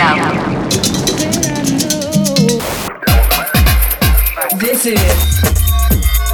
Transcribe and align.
Utopia. 0.00 0.32
This 4.56 4.86
is 4.86 5.42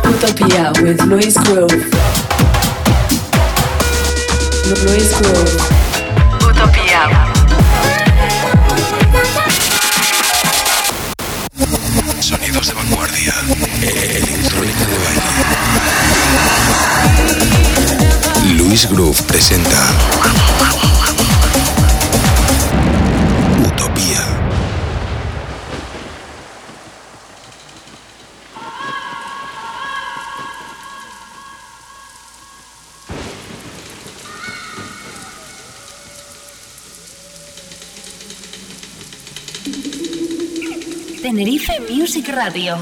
Utopia 0.05 0.73
with 0.83 1.03
Luis 1.07 1.35
Grove. 1.35 1.73
Luis 4.85 5.11
Grove. 5.19 5.51
Utopia. 6.47 7.11
Sonidos 12.21 12.67
de 12.69 12.75
vanguardia. 12.75 13.35
Electrónica 13.83 14.85
de 14.85 14.99
baile. 15.05 15.23
Luis 18.59 18.89
Groove 18.89 19.23
presenta 19.25 19.93
Music 41.81 42.29
Radio. 42.29 42.77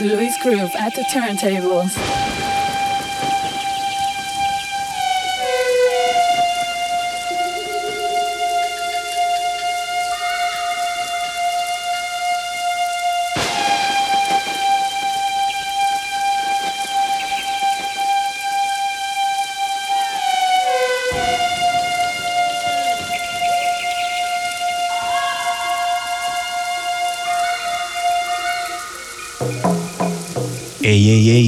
Luis 0.00 0.36
Grove 0.42 0.70
at 0.78 0.94
the 0.94 1.02
turntables. 1.12 2.55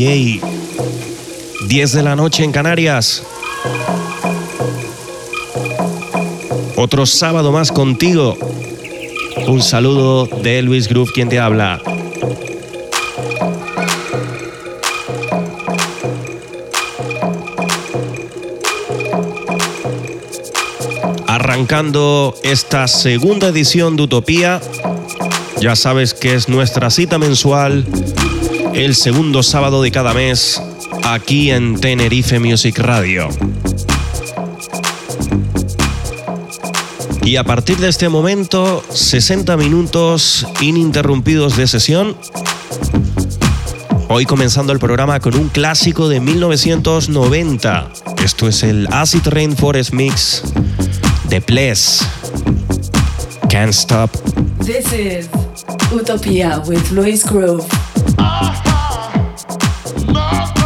Ey. 0.08 0.40
10 1.66 1.92
de 1.92 2.02
la 2.02 2.16
noche 2.16 2.42
en 2.42 2.50
Canarias. 2.50 3.22
Otro 6.76 7.04
sábado 7.04 7.52
más 7.52 7.70
contigo. 7.70 8.34
Un 9.46 9.60
saludo 9.60 10.24
de 10.24 10.62
Luis 10.62 10.88
Groove, 10.88 11.12
quien 11.12 11.28
te 11.28 11.38
habla. 11.38 11.82
Arrancando 21.26 22.34
esta 22.44 22.88
segunda 22.88 23.48
edición 23.48 23.96
de 23.96 24.04
Utopía. 24.04 24.62
Ya 25.60 25.76
sabes 25.76 26.14
que 26.14 26.34
es 26.34 26.48
nuestra 26.48 26.88
cita 26.88 27.18
mensual 27.18 27.84
el 28.74 28.94
segundo 28.94 29.42
sábado 29.42 29.82
de 29.82 29.90
cada 29.90 30.14
mes 30.14 30.62
aquí 31.04 31.50
en 31.50 31.80
Tenerife 31.80 32.38
Music 32.38 32.78
Radio. 32.78 33.28
Y 37.22 37.36
a 37.36 37.44
partir 37.44 37.76
de 37.78 37.88
este 37.88 38.08
momento, 38.08 38.82
60 38.90 39.56
minutos 39.56 40.46
ininterrumpidos 40.60 41.56
de 41.56 41.66
sesión. 41.66 42.16
Hoy 44.08 44.24
comenzando 44.24 44.72
el 44.72 44.78
programa 44.78 45.20
con 45.20 45.36
un 45.36 45.48
clásico 45.48 46.08
de 46.08 46.20
1990. 46.20 47.92
Esto 48.24 48.48
es 48.48 48.62
el 48.62 48.88
Acid 48.90 49.26
Rainforest 49.26 49.92
Mix 49.92 50.42
de 51.28 51.40
Bless. 51.40 52.06
Can't 53.50 53.74
Stop. 53.74 54.10
This 54.64 54.92
is 54.92 55.28
Utopia 55.92 56.62
with 56.66 56.90
Luis 56.90 57.24
Grove. 57.24 57.66
ah, 58.18 58.62
ah, 58.66 60.14
ah. 60.16 60.57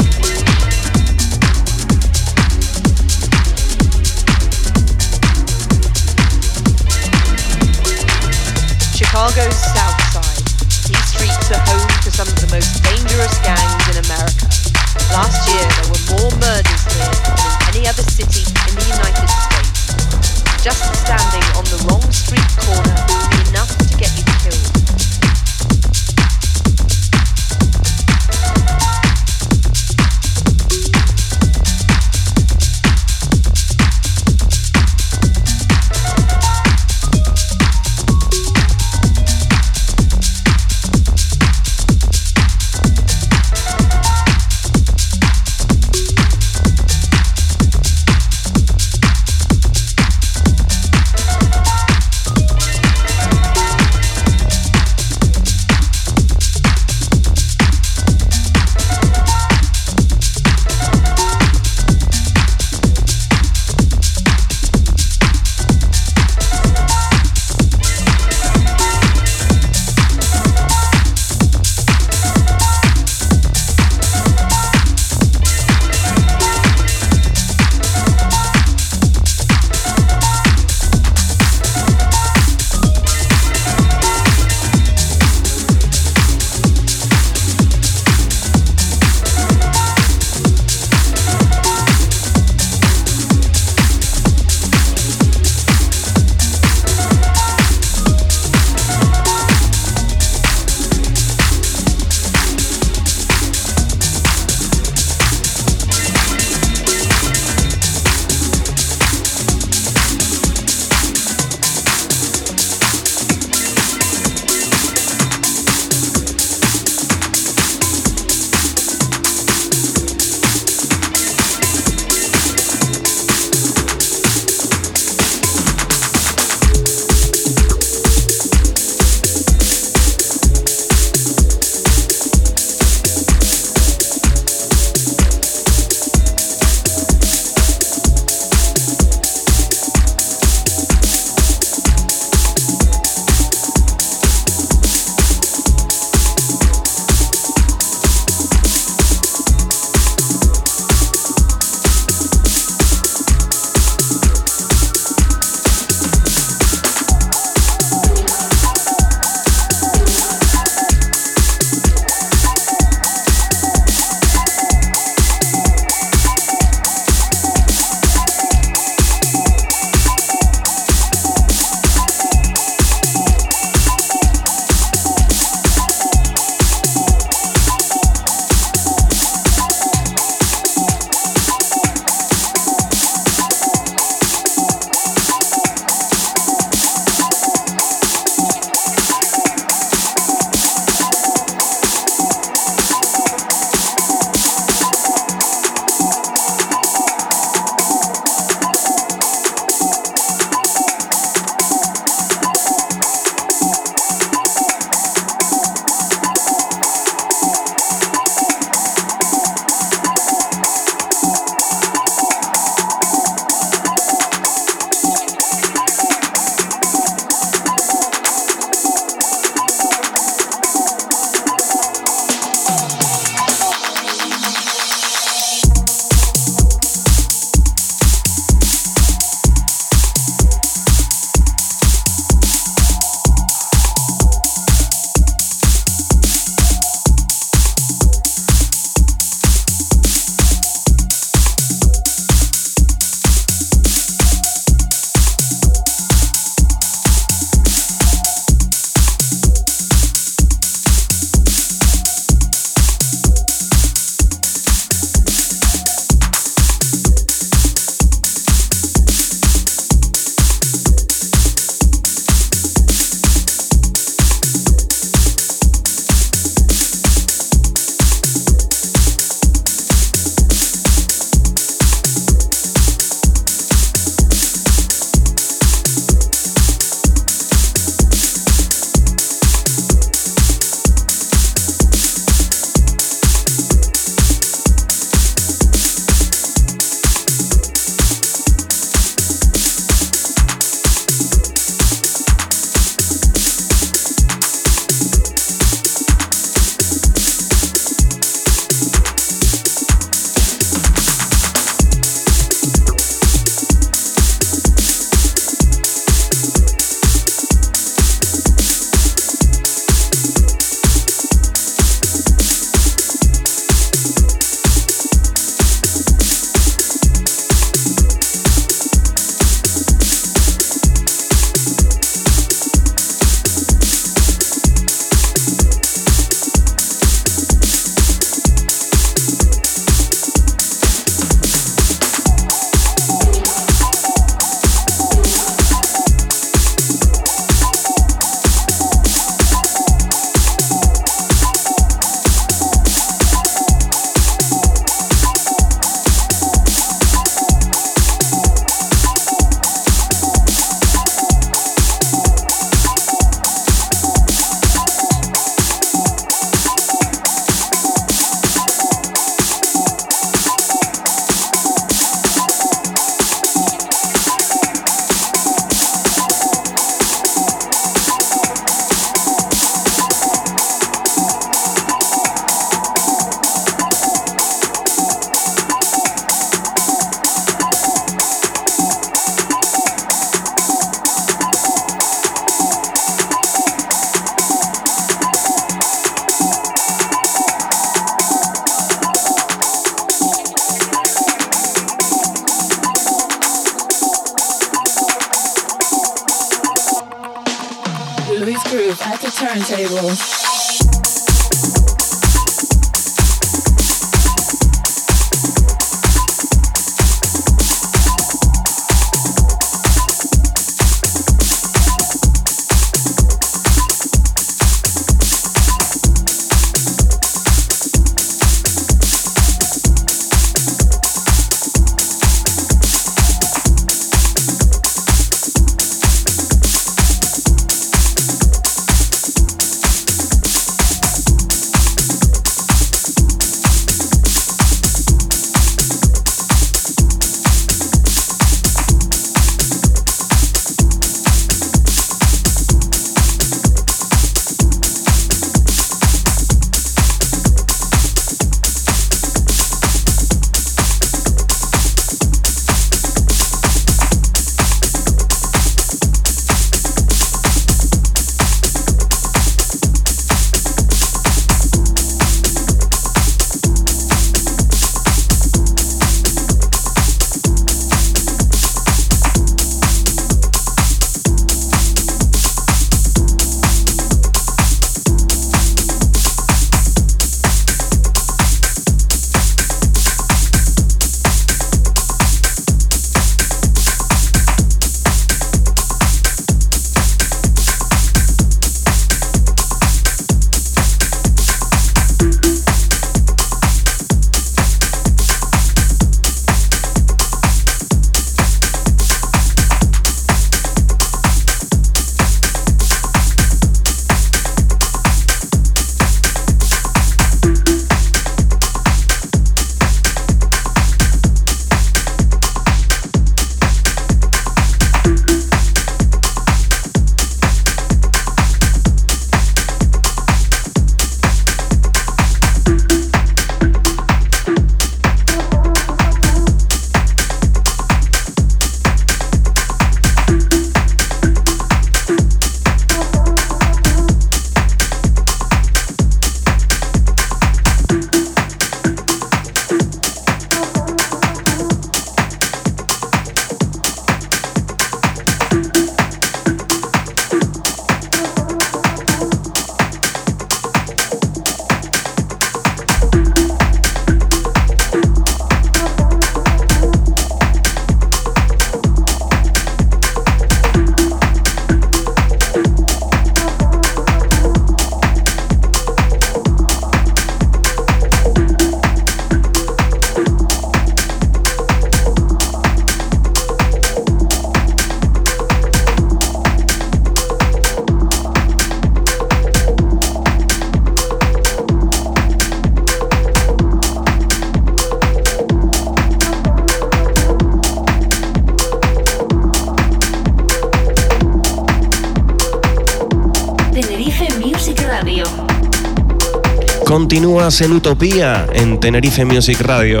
Continúas 597.48 597.60
en 597.62 597.76
Utopía 597.76 598.46
en 598.52 598.78
Tenerife 598.78 599.24
Music 599.24 599.58
Radio. 599.62 600.00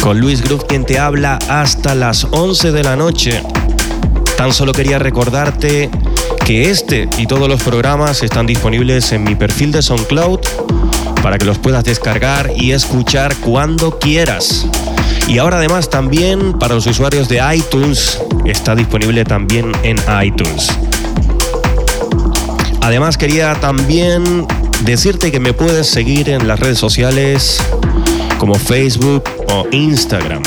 Con 0.00 0.18
Luis 0.18 0.42
Groove 0.42 0.66
quien 0.66 0.84
te 0.84 0.98
habla 0.98 1.38
hasta 1.48 1.94
las 1.94 2.26
11 2.28 2.72
de 2.72 2.82
la 2.82 2.96
noche. 2.96 3.40
Tan 4.36 4.52
solo 4.52 4.72
quería 4.72 4.98
recordarte 4.98 5.90
que 6.44 6.70
este 6.70 7.08
y 7.18 7.28
todos 7.28 7.48
los 7.48 7.62
programas 7.62 8.24
están 8.24 8.46
disponibles 8.46 9.12
en 9.12 9.22
mi 9.22 9.36
perfil 9.36 9.70
de 9.70 9.80
SoundCloud 9.80 10.40
para 11.22 11.38
que 11.38 11.44
los 11.44 11.58
puedas 11.58 11.84
descargar 11.84 12.50
y 12.56 12.72
escuchar 12.72 13.36
cuando 13.36 14.00
quieras. 14.00 14.66
Y 15.28 15.38
ahora 15.38 15.58
además 15.58 15.88
también 15.88 16.54
para 16.54 16.74
los 16.74 16.86
usuarios 16.88 17.28
de 17.28 17.40
iTunes 17.54 18.20
está 18.44 18.74
disponible 18.74 19.24
también 19.24 19.70
en 19.84 19.98
iTunes. 20.20 20.66
Además 22.80 23.16
quería 23.16 23.54
también 23.60 24.48
decirte 24.84 25.30
que 25.30 25.40
me 25.40 25.52
puedes 25.52 25.86
seguir 25.86 26.28
en 26.30 26.48
las 26.48 26.58
redes 26.58 26.78
sociales 26.78 27.58
como 28.38 28.54
Facebook 28.54 29.24
o 29.48 29.66
Instagram. 29.70 30.42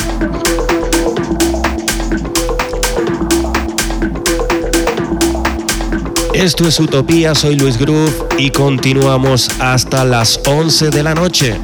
Esto 6.33 6.67
es 6.67 6.79
Utopía, 6.79 7.33
soy 7.33 7.55
Luis 7.55 7.77
Groove 7.77 8.13
y 8.37 8.51
continuamos 8.51 9.49
hasta 9.59 10.03
las 10.03 10.41
11 10.45 10.89
de 10.89 11.03
la 11.03 11.15
noche. 11.15 11.57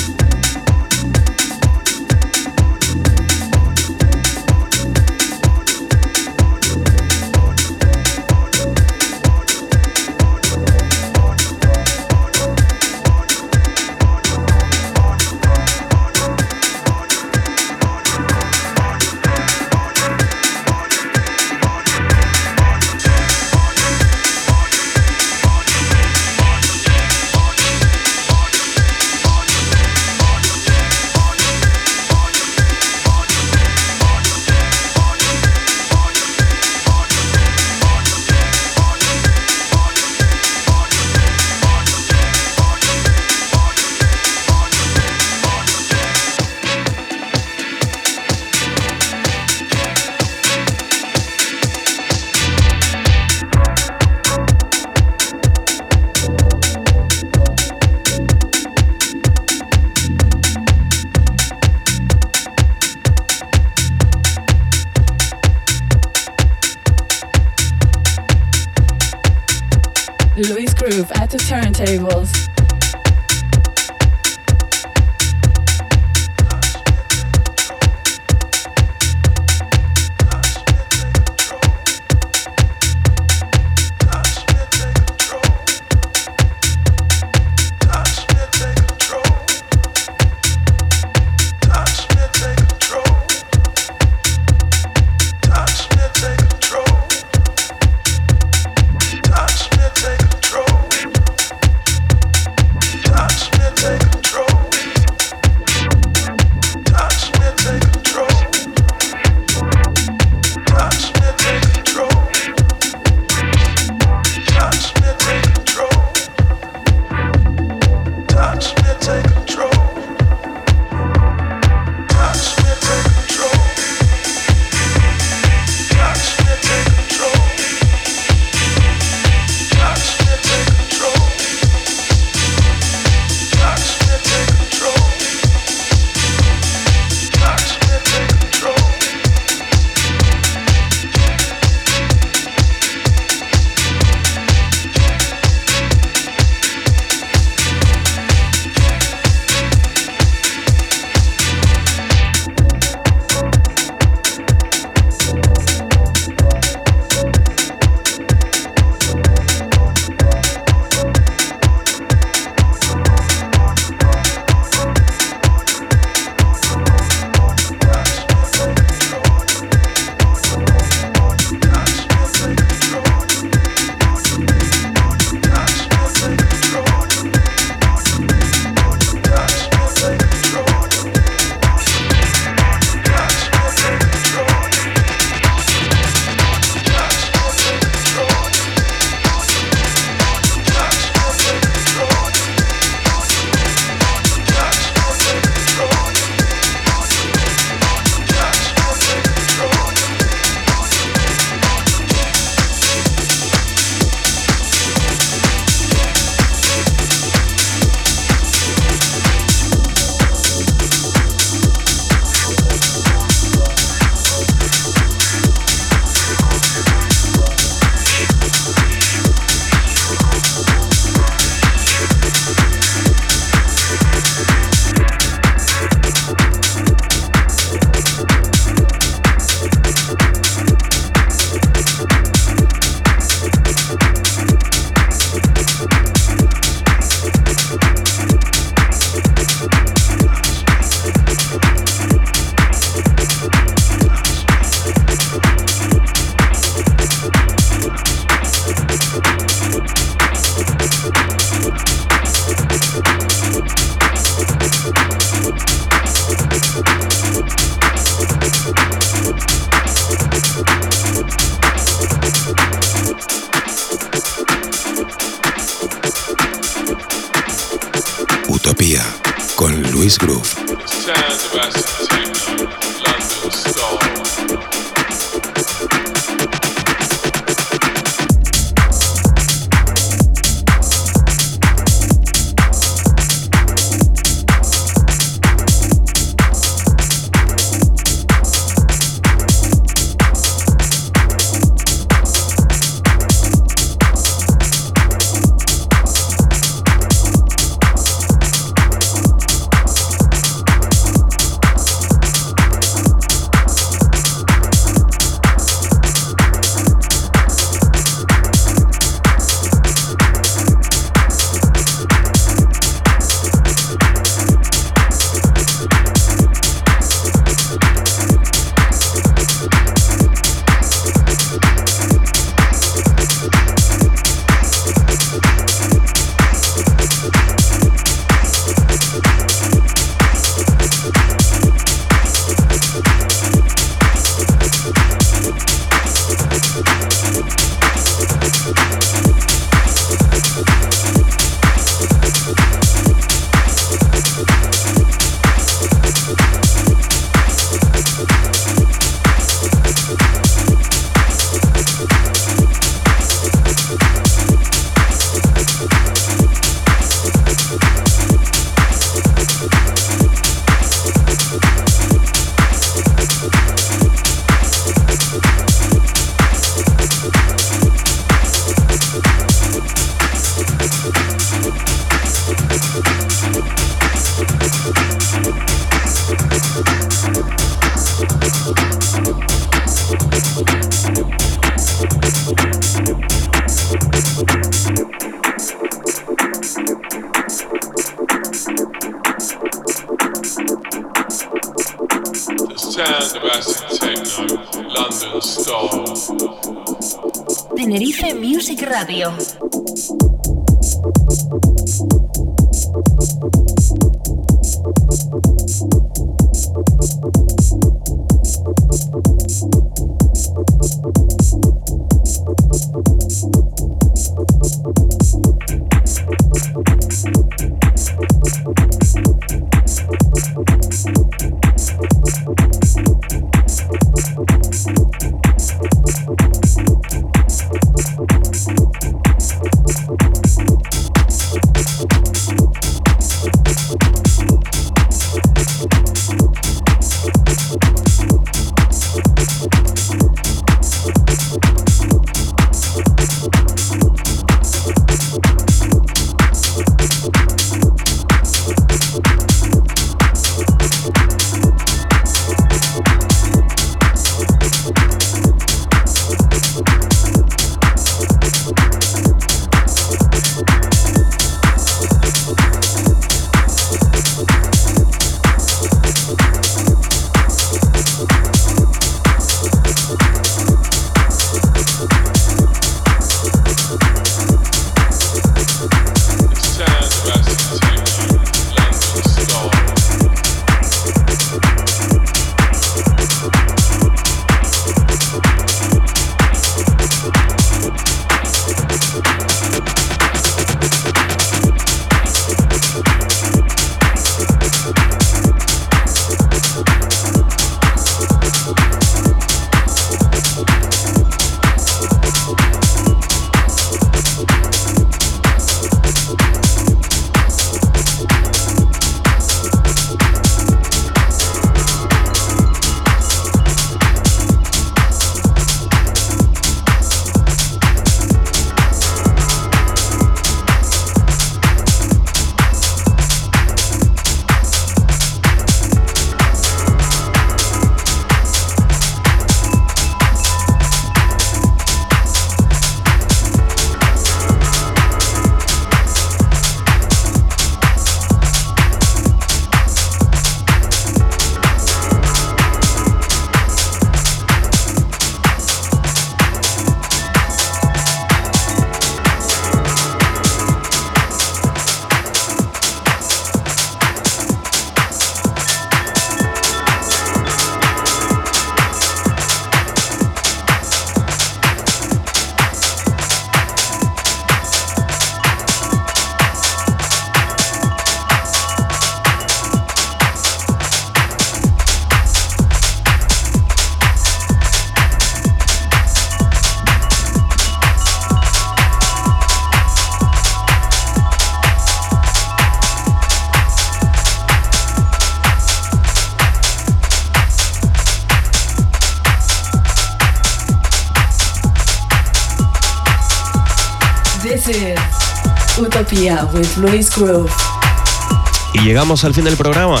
Y 598.74 598.80
llegamos 598.80 599.24
al 599.24 599.32
fin 599.32 599.44
del 599.44 599.56
programa. 599.56 600.00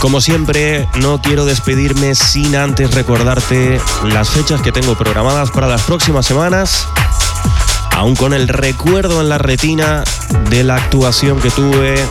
Como 0.00 0.22
siempre, 0.22 0.88
no 0.94 1.20
quiero 1.20 1.44
despedirme 1.44 2.14
sin 2.14 2.56
antes 2.56 2.94
recordarte 2.94 3.78
las 4.04 4.30
fechas 4.30 4.62
que 4.62 4.72
tengo 4.72 4.94
programadas 4.94 5.50
para 5.50 5.66
las 5.66 5.82
próximas 5.82 6.24
semanas, 6.24 6.88
aún 7.92 8.16
con 8.16 8.32
el 8.32 8.48
recuerdo 8.48 9.20
en 9.20 9.28
la 9.28 9.36
retina 9.36 10.02
de 10.48 10.64
la 10.64 10.76
actuación 10.76 11.38
que 11.40 11.50
tuve 11.50 12.02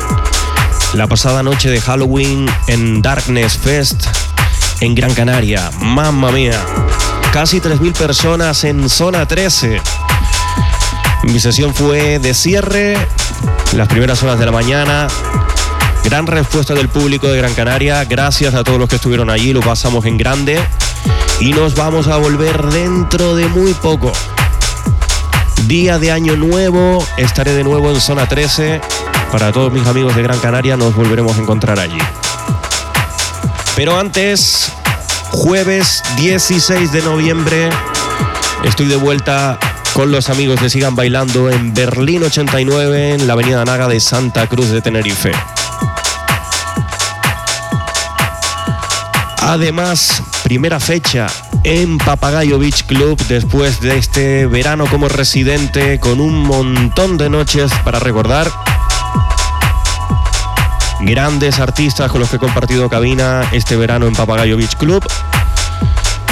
la 0.94 1.08
pasada 1.08 1.42
noche 1.42 1.72
de 1.72 1.82
Halloween 1.82 2.46
en 2.68 3.02
Darkness 3.02 3.58
Fest 3.58 4.06
en 4.82 4.94
Gran 4.94 5.16
Canaria. 5.16 5.72
Mamma 5.80 6.32
mía, 6.32 6.64
casi 7.34 7.60
3.000 7.60 7.94
personas 7.94 8.64
en 8.66 8.88
zona 8.88 9.26
13. 9.28 9.82
Mi 11.26 11.40
sesión 11.40 11.74
fue 11.74 12.20
de 12.20 12.36
cierre, 12.36 12.96
las 13.74 13.88
primeras 13.88 14.22
horas 14.22 14.38
de 14.38 14.46
la 14.46 14.52
mañana. 14.52 15.08
Gran 16.04 16.28
respuesta 16.28 16.76
del 16.76 16.88
público 16.88 17.28
de 17.28 17.38
Gran 17.38 17.54
Canaria. 17.56 18.06
Gracias 18.06 18.54
a 18.54 18.64
todos 18.64 18.78
los 18.78 18.88
que 18.88 18.98
estuvieron 18.98 19.32
allí. 19.32 19.52
Lo 19.52 19.62
pasamos 19.62 20.06
en 20.06 20.18
grande. 20.18 20.64
Y 21.40 21.52
nos 21.52 21.74
vamos 21.74 22.08
a 22.08 22.18
volver 22.18 22.62
dentro 22.68 23.36
de 23.36 23.48
muy 23.48 23.74
poco. 23.74 24.14
Día 25.66 25.98
de 25.98 26.12
Año 26.12 26.36
Nuevo. 26.36 27.04
Estaré 27.18 27.54
de 27.54 27.64
nuevo 27.64 27.90
en 27.90 28.00
Zona 28.00 28.28
13. 28.28 28.80
Para 29.32 29.52
todos 29.52 29.74
mis 29.74 29.88
amigos 29.88 30.16
de 30.16 30.22
Gran 30.22 30.38
Canaria 30.40 30.78
nos 30.78 30.96
volveremos 30.96 31.36
a 31.36 31.42
encontrar 31.42 31.80
allí. 31.80 31.98
Pero 33.76 34.00
antes, 34.00 34.72
jueves 35.32 36.04
16 36.18 36.92
de 36.92 37.02
noviembre, 37.02 37.72
estoy 38.64 38.86
de 38.86 38.96
vuelta 38.96 39.58
con 39.96 40.12
los 40.12 40.30
amigos 40.30 40.62
de 40.62 40.70
Sigan 40.70 40.94
Bailando 40.94 41.50
en 41.50 41.74
Berlín 41.74 42.22
89, 42.22 43.14
en 43.14 43.28
la 43.28 43.34
avenida 43.34 43.64
Naga 43.64 43.88
de 43.88 44.02
Santa 44.02 44.46
Cruz 44.48 44.70
de 44.70 44.82
Tenerife. 44.82 45.32
Además, 49.40 50.22
primera 50.44 50.82
fecha 50.82 51.28
en 51.64 51.98
Papagayo 51.98 52.60
Beach 52.60 52.84
Club 52.84 53.18
después 53.30 53.80
de 53.80 53.98
este 53.98 54.48
verano 54.48 54.86
como 54.86 55.08
residente 55.08 55.98
con 56.02 56.20
un 56.20 56.44
montón 56.44 57.18
de 57.18 57.30
noches 57.30 57.72
para 57.86 58.00
recordar. 58.00 58.52
Grandes 61.00 61.60
artistas 61.60 62.12
con 62.12 62.20
los 62.20 62.30
que 62.30 62.36
he 62.36 62.40
compartido 62.40 62.90
cabina 62.90 63.48
este 63.54 63.78
verano 63.78 64.08
en 64.08 64.14
Papagayo 64.14 64.58
Beach 64.58 64.76
Club. 64.76 65.06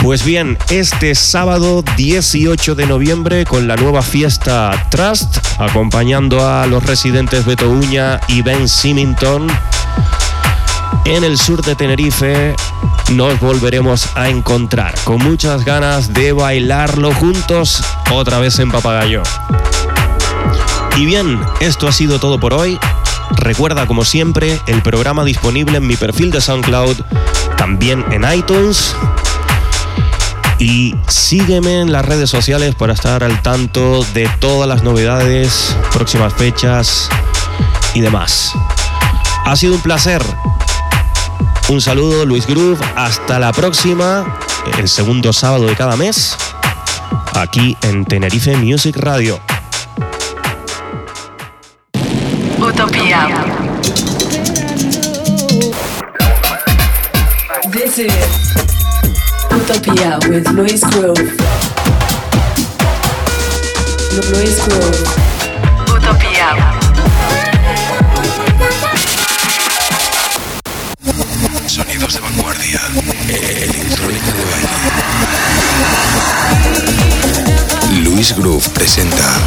Pues 0.03 0.25
bien, 0.25 0.57
este 0.69 1.15
sábado 1.15 1.81
18 1.95 2.75
de 2.75 2.85
noviembre 2.85 3.45
con 3.45 3.69
la 3.69 3.77
nueva 3.77 4.01
fiesta 4.01 4.87
Trust, 4.91 5.37
acompañando 5.57 6.45
a 6.45 6.67
los 6.67 6.85
residentes 6.85 7.45
Beto 7.45 7.69
Uña 7.69 8.19
y 8.27 8.41
Ben 8.41 8.67
Simington, 8.67 9.47
en 11.05 11.23
el 11.23 11.37
sur 11.37 11.63
de 11.63 11.75
Tenerife 11.75 12.53
nos 13.13 13.39
volveremos 13.39 14.09
a 14.15 14.27
encontrar 14.27 14.93
con 15.05 15.19
muchas 15.19 15.63
ganas 15.63 16.13
de 16.13 16.33
bailarlo 16.33 17.13
juntos 17.13 17.81
otra 18.11 18.39
vez 18.39 18.59
en 18.59 18.71
Papagayo. 18.71 19.23
Y 20.97 21.05
bien, 21.05 21.39
esto 21.61 21.87
ha 21.87 21.93
sido 21.93 22.19
todo 22.19 22.41
por 22.41 22.53
hoy. 22.53 22.77
Recuerda 23.37 23.87
como 23.87 24.03
siempre 24.03 24.59
el 24.67 24.83
programa 24.83 25.23
disponible 25.23 25.77
en 25.77 25.87
mi 25.87 25.95
perfil 25.95 26.29
de 26.29 26.41
SoundCloud, 26.41 26.97
también 27.55 28.03
en 28.11 28.25
iTunes. 28.29 28.93
Y 30.63 30.95
sígueme 31.09 31.81
en 31.81 31.91
las 31.91 32.05
redes 32.05 32.29
sociales 32.29 32.73
para 32.73 32.93
estar 32.93 33.21
al 33.21 33.41
tanto 33.41 34.01
de 34.13 34.29
todas 34.39 34.65
las 34.65 34.81
novedades, 34.81 35.75
próximas 35.91 36.33
fechas 36.33 37.09
y 37.93 37.99
demás. 37.99 38.53
Ha 39.43 39.57
sido 39.57 39.75
un 39.75 39.81
placer. 39.81 40.23
Un 41.67 41.81
saludo, 41.81 42.25
Luis 42.25 42.47
Groove. 42.47 42.79
Hasta 42.95 43.39
la 43.39 43.51
próxima, 43.51 44.37
el 44.77 44.87
segundo 44.87 45.33
sábado 45.33 45.65
de 45.65 45.75
cada 45.75 45.97
mes, 45.97 46.37
aquí 47.33 47.75
en 47.81 48.05
Tenerife 48.05 48.55
Music 48.55 48.95
Radio. 48.95 49.41
Utopía. 52.57 53.27
This 57.69 57.97
is 57.99 58.82
Utopia 59.63 60.19
with 60.27 60.45
Luis 60.51 60.81
Grove. 60.91 61.17
Lu- 64.11 64.29
Luis 64.33 64.59
Grove. 64.67 65.03
Utopía. 65.95 66.49
Sonidos 71.67 72.13
de 72.13 72.19
vanguardia. 72.19 72.81
Electrónica 73.29 74.31
de 74.33 74.43
baile. 74.51 74.69
Luis 78.09 78.35
Groove 78.35 78.67
presenta 78.73 79.39